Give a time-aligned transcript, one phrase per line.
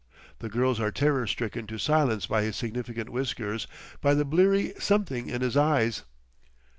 [0.39, 3.67] The girls are terror stricken to silence by his significant whiskers,
[4.01, 6.05] by the bleary something in his eyes."